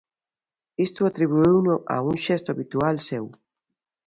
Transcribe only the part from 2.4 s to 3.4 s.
habitual" seu.